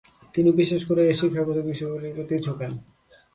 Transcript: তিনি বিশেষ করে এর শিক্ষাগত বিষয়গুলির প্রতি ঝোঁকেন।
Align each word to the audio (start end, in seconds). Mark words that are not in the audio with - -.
তিনি 0.33 0.49
বিশেষ 0.51 0.81
করে 0.89 1.01
এর 1.09 1.15
শিক্ষাগত 1.19 1.57
বিষয়গুলির 1.69 2.15
প্রতি 2.15 2.35
ঝোঁকেন। 2.45 2.71